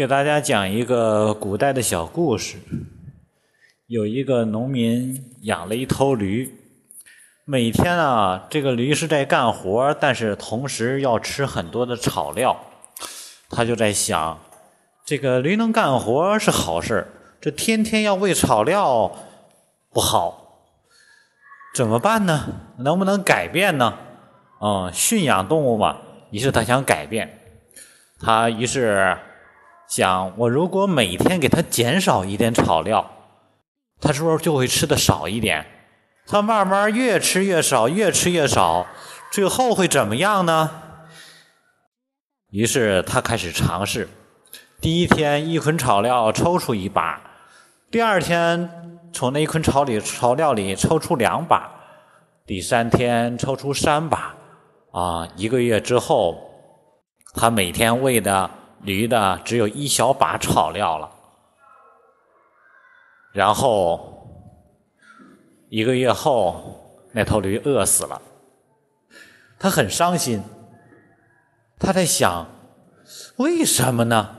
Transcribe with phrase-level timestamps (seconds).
[0.00, 2.56] 给大家讲一个古代的小故事。
[3.86, 6.54] 有一个农民养了一头驴，
[7.44, 12.58] 每天啊，这个驴是在干活，但是同时要吃很多的草料。
[13.50, 14.40] 他就在想，
[15.04, 17.06] 这个驴能干活是好事
[17.38, 19.14] 这天天要喂草料
[19.92, 20.62] 不好，
[21.74, 22.46] 怎么办呢？
[22.78, 23.98] 能不能改变呢？
[24.62, 25.98] 嗯，驯养动物嘛，
[26.30, 27.38] 于是他想改变。
[28.18, 29.14] 他于是。
[29.90, 33.10] 想，我如果每天给它减少一点草料，
[34.00, 35.66] 它是不是就会吃的少一点？
[36.28, 38.86] 它慢慢越吃越少，越吃越少，
[39.32, 40.70] 最后会怎么样呢？
[42.50, 44.08] 于是他开始尝试，
[44.80, 47.20] 第一天一捆草料抽出一把，
[47.90, 51.68] 第二天从那一捆草里草料里抽出两把，
[52.46, 54.36] 第三天抽出三把，
[54.92, 56.38] 啊，一个月之后，
[57.34, 58.48] 他每天喂的。
[58.82, 61.10] 驴的只有一小把草料了，
[63.32, 64.26] 然后
[65.68, 68.20] 一个月后，那头驴饿死了，
[69.58, 70.42] 他很伤心。
[71.78, 72.46] 他在想，
[73.36, 74.36] 为什么呢？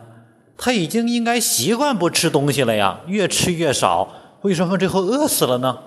[0.57, 4.09] 他已经应该习惯不吃东西了呀，越吃越少，
[4.41, 5.81] 为什么最后饿死了呢？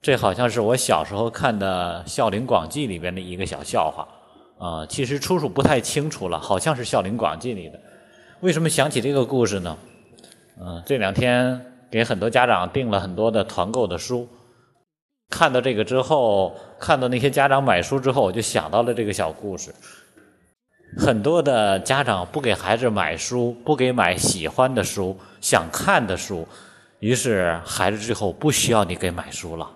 [0.00, 4.08] 这好像是我小时候看的《孝陵广记》里边的一个小笑话。
[4.62, 7.80] 啊，其实出处不太清楚了，好像是《孝陵广记》里的。
[8.42, 9.76] 为什么想起这个故事呢？
[10.60, 11.60] 嗯，这两天
[11.90, 14.28] 给很多家长订了很多的团购的书，
[15.30, 19.74] 看到这个之后，看到那些家长买书之后，我就想到了这个小故事。
[20.96, 26.46] 很多的家长不给孩子买书，不给买喜欢的书、想看的书，
[27.00, 29.68] 于是孩子最后不需要你给买书了，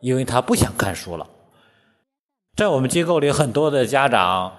[0.00, 1.24] 因为他不想看书了。
[2.54, 4.52] 在我们机构里，很多的家长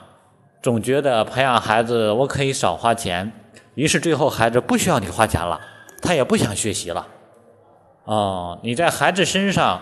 [0.63, 3.31] 总觉得培养孩子我可以少花钱，
[3.75, 5.61] 于是最后孩子不需要你花钱了，
[6.01, 7.07] 他也不想学习了。
[8.05, 9.79] 哦，你在孩子身上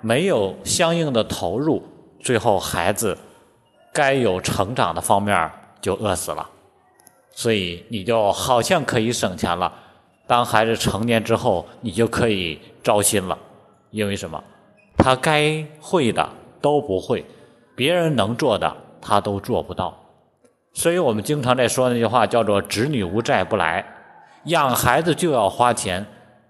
[0.00, 1.80] 没有相应的投入，
[2.18, 3.16] 最后孩子
[3.92, 5.48] 该有成长的方面
[5.80, 6.50] 就饿死了。
[7.30, 9.72] 所以你就好像可以省钱了。
[10.26, 13.38] 当孩子成年之后，你就可以招新了，
[13.92, 14.42] 因为什么？
[14.96, 16.28] 他该会的
[16.60, 17.24] 都不会。
[17.74, 19.96] 别人能做的，他都做不到，
[20.72, 23.84] 所以我们经常在说那句话，叫做“子女无债不来”。
[24.44, 26.04] 养孩子就要花钱，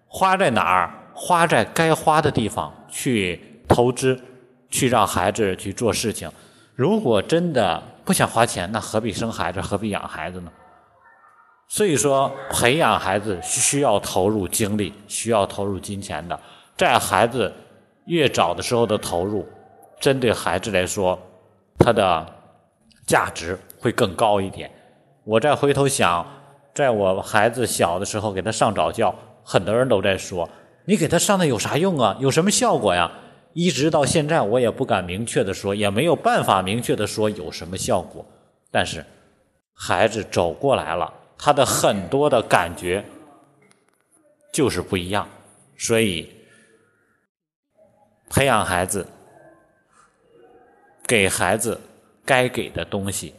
[0.07, 0.91] 花在哪儿？
[1.15, 4.21] 花在该花的地方去投资，
[4.69, 6.31] 去让孩子去做事情。
[6.75, 9.61] 如果真的不想花钱，那何必生孩子？
[9.61, 10.51] 何必养孩子呢？
[11.69, 16.39] 所以说，培养孩子需要投入精力，需要投入金钱的。
[16.77, 17.53] 在孩子
[18.07, 19.49] 越早的时候的投入。
[20.01, 21.19] 针对孩子来说，
[21.79, 22.27] 他的
[23.07, 24.71] 价值会更高一点。
[25.25, 26.27] 我再回头想，
[26.75, 30.49] 在我孩子小的时候给他上早教，很多人都在说
[30.85, 32.17] ：“你给他上的有啥用啊？
[32.21, 33.11] 有什么效果呀？”
[33.55, 38.27] 一直到现在，我也不敢明确的说，也没有办法明确的说有什么效果。
[38.71, 39.05] 但是，
[39.73, 43.05] 孩子走过来了，他的很多的感觉
[44.53, 45.29] 就是不一样。
[45.79, 46.29] 所以，
[48.29, 49.07] 培养孩子。
[51.15, 51.81] 给孩子
[52.25, 53.33] 该给的东西，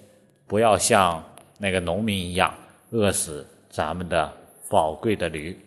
[0.48, 1.22] 不要像
[1.58, 2.56] 那个农民一样
[2.92, 4.32] 饿死咱们的
[4.70, 5.60] 宝贵的驴。